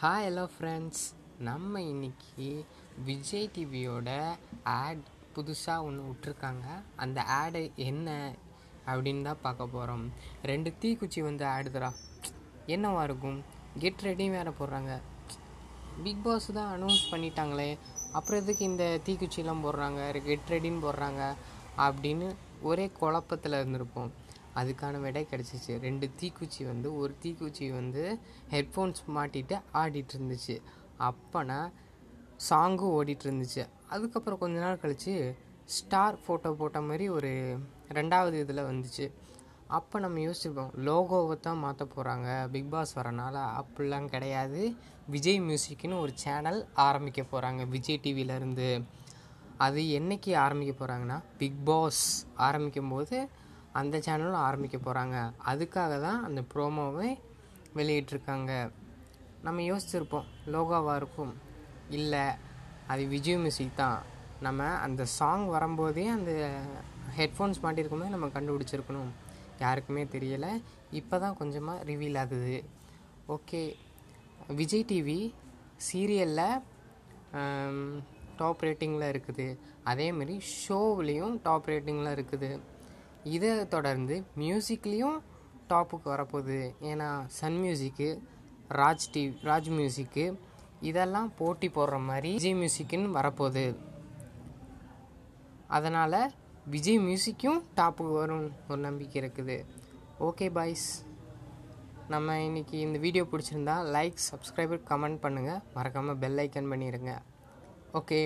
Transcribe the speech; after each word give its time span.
Hi 0.00 0.24
hello 0.26 0.42
friends 0.54 1.02
நம்ம 1.38 1.80
இன்னைக்கு 1.82 2.48
விஜய் 3.04 3.46
டிவியோட 3.54 4.08
ஆட் 4.62 5.04
புதுசாக 5.34 5.84
ஒன்று 5.86 6.02
விட்ருக்காங்க 6.08 6.64
அந்த 6.96 7.22
ஆடு 7.22 7.62
என்ன 7.74 8.34
அப்படின்னு 8.86 9.22
தான் 9.22 9.40
பார்க்க 9.42 9.66
போகிறோம் 9.66 10.04
ரெண்டு 10.42 10.72
தீக்குச்சி 10.82 11.22
வந்து 11.22 11.44
ஆடுதுரா 11.46 11.90
என்னவா 12.66 13.02
இருக்கும்? 13.02 13.38
கெட் 13.78 14.04
ரெடி 14.08 14.28
வேறு 14.28 14.50
போடுறாங்க. 14.50 15.00
பிக் 16.02 16.22
பாஸ் 16.22 16.50
தான் 16.58 16.70
அனௌன்ஸ் 16.76 17.10
பண்ணிட்டாங்களே. 17.12 17.78
அப்புறம் 18.12 18.42
எதுக்கு 18.42 18.64
இந்த 18.64 19.00
தீக்குச்சிலாம் 19.08 19.64
போடுறாங்க? 19.66 20.22
கெட் 20.28 20.52
ரெடின்னு 20.54 20.86
போடுறாங்க. 20.86 21.34
அப்படின்னு 21.78 22.28
ஒரே 22.62 22.88
குழப்பத்தில் 23.00 23.60
இருந்திருப்போம். 23.60 24.12
அதுக்கான 24.60 25.00
விடை 25.04 25.22
கிடச்சிச்சு. 25.32 25.72
ரெண்டு 25.86 26.06
தீக்குச்சி 26.20 26.62
வந்து 26.72 26.88
ஒரு 27.00 27.12
தீக்குச்சி 27.22 27.66
வந்து 27.80 28.04
ஹெட்ஃபோன்ஸ் 28.54 29.02
மாட்டிட்டு 29.16 29.58
ஆடிட்டு 29.82 30.14
இருந்துச்சு 30.16 30.56
அப்போனா 31.08 31.58
சாங்கும் 32.48 32.94
ஓடிட்டு 32.98 33.26
இருந்துச்சு 33.28 33.62
அதுக்கப்புறம் 33.94 34.40
கொஞ்ச 34.42 34.56
நாள் 34.64 34.82
கழித்து 34.82 35.14
ஸ்டார் 35.76 36.18
ஃபோட்டோ 36.24 36.50
போட்ட 36.60 36.80
மாதிரி 36.88 37.06
ஒரு 37.16 37.30
ரெண்டாவது 37.98 38.36
இதில் 38.44 38.68
வந்துச்சு. 38.70 39.06
அப்போ 39.76 39.96
நம்ம 40.04 40.18
யோசிச்சிருப்போம் 40.24 40.74
லோகோவை 40.88 41.36
தான் 41.46 41.62
மாற்ற 41.62 41.84
போகிறாங்க 41.94 42.28
பிக் 42.52 42.70
பாஸ் 42.74 42.92
வரனால. 42.98 43.36
அப்படிலாம் 43.60 44.12
கிடையாது. 44.14 44.60
விஜய் 45.14 45.40
மியூசிக்னு 45.46 45.96
ஒரு 46.04 46.12
சேனல் 46.24 46.60
ஆரம்பிக்க 46.86 47.22
போகிறாங்க 47.32 47.64
விஜய் 47.74 48.00
டிவியிலேருந்து 48.04 48.68
அது 49.66 49.80
என்னைக்கு 49.98 50.32
ஆரம்பிக்க 50.44 50.72
போகிறாங்கன்னா 50.80 51.18
பிக் 51.40 51.60
பாஸ் 51.68 52.04
ஆரம்பிக்கும் 52.46 52.92
போது 52.94 53.18
அந்த 53.80 53.96
சேனலும் 54.06 54.44
ஆரம்பிக்க 54.48 54.76
போகிறாங்க 54.86 55.16
அதுக்காக 55.52 55.94
தான் 56.06 56.20
அந்த 56.28 56.40
ப்ரோமோவை 56.52 57.08
வெளியிட்டிருக்காங்க. 57.78 58.52
நம்ம 59.46 59.62
யோசிச்சிருப்போம் 59.70 60.28
லோகோவாக 60.54 60.98
இருக்கும்? 61.00 61.32
இல்லை 61.98 62.24
அது 62.92 63.02
விஜய் 63.14 63.40
மியூசிக் 63.44 63.80
தான். 63.82 63.98
நம்ம 64.46 64.64
அந்த 64.86 65.02
சாங் 65.18 65.44
வரும்போதே 65.54 66.04
அந்த 66.16 66.32
ஹெட்ஃபோன்ஸ் 67.18 67.62
மாட்டிருக்கும்போது 67.64 68.14
நம்ம 68.14 68.28
கண்டுபிடிச்சிருக்கணும். 68.36 69.10
யாருக்குமே 69.64 70.02
தெரியலை. 70.14 70.52
இப்போ 71.00 71.16
தான் 71.24 71.38
கொஞ்சமாக 71.40 71.84
ரிவீல் 71.90 72.18
ஆகுது. 72.22 72.56
ஓகே 73.34 73.60
விஜய் 74.60 74.88
டிவி 74.90 75.20
சீரியலில் 75.86 76.62
டாப் 78.40 78.64
ரேட்டிங்கில் 78.66 79.10
இருக்குது. 79.12 79.46
அதேமாரி 79.90 80.34
ஷோவிலையும் 80.60 81.36
டாப் 81.46 81.68
ரேட்டிங்கில் 81.72 82.14
இருக்குது. 82.16 82.50
இதை 83.34 83.50
தொடர்ந்து 83.74 84.16
மியூசிக்லேயும் 84.42 85.18
டாப்புக்கு 85.70 86.08
வரப்போகுது. 86.14 86.58
ஏன்னா 86.90 87.08
சன் 87.38 87.58
மியூசிக்கு 87.62 88.08
ராஜ் 88.80 89.06
டிவி 89.14 89.32
ராஜ் 89.48 89.70
மியூசிக்கு 89.78 90.24
இதெல்லாம் 90.90 91.30
போட்டி 91.40 91.68
போடுற 91.76 91.98
மாதிரி 92.08 92.30
விஜய் 92.38 92.58
மியூசிக்குன்னு 92.62 93.10
வரப்போகுது. 93.18 93.66
அதனால் 95.78 96.20
விஜய் 96.74 97.02
மியூசிக்கும் 97.08 97.60
டாப்புக்கு 97.80 98.14
வரும் 98.20 98.46
ஒரு 98.70 98.80
நம்பிக்கை 98.88 99.18
இருக்குது. 99.22 99.56
ஓகே 100.28 100.46
பாய்ஸ் 100.56 100.88
நம்ம 102.12 102.34
இன்றைக்கி 102.48 102.76
இந்த 102.86 102.98
வீடியோ 103.04 103.24
பிடிச்சிருந்தா 103.30 103.76
லைக் 103.96 104.18
சப்ஸ்கிரைபர் 104.30 104.82
கமெண்ட் 104.90 105.22
பண்ணுங்கள் 105.24 105.62
மறக்காமல் 105.76 106.20
பெல் 106.22 106.40
ஐக்கன் 106.42 106.70
பண்ணிடுங்க 106.72 107.12
ஓகே 108.00 108.18